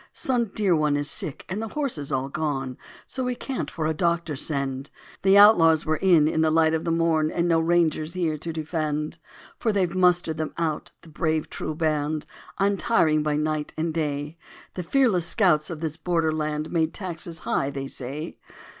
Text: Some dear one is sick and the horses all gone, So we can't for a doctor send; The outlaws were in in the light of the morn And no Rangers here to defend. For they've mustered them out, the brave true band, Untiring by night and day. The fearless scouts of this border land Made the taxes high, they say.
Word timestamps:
Some 0.13 0.45
dear 0.45 0.75
one 0.75 0.97
is 0.97 1.07
sick 1.11 1.45
and 1.47 1.61
the 1.61 1.67
horses 1.67 2.11
all 2.11 2.27
gone, 2.27 2.75
So 3.05 3.23
we 3.23 3.35
can't 3.35 3.69
for 3.69 3.85
a 3.85 3.93
doctor 3.93 4.35
send; 4.35 4.89
The 5.21 5.37
outlaws 5.37 5.85
were 5.85 5.97
in 5.97 6.27
in 6.27 6.41
the 6.41 6.49
light 6.49 6.73
of 6.73 6.85
the 6.85 6.91
morn 6.91 7.29
And 7.29 7.47
no 7.47 7.59
Rangers 7.59 8.13
here 8.13 8.35
to 8.35 8.51
defend. 8.51 9.19
For 9.59 9.71
they've 9.71 9.93
mustered 9.93 10.37
them 10.37 10.55
out, 10.57 10.89
the 11.01 11.09
brave 11.09 11.51
true 11.51 11.75
band, 11.75 12.25
Untiring 12.57 13.21
by 13.21 13.37
night 13.37 13.73
and 13.77 13.93
day. 13.93 14.39
The 14.73 14.81
fearless 14.81 15.27
scouts 15.27 15.69
of 15.69 15.81
this 15.81 15.97
border 15.97 16.31
land 16.33 16.71
Made 16.71 16.93
the 16.93 16.97
taxes 16.97 17.37
high, 17.45 17.69
they 17.69 17.85
say. 17.85 18.39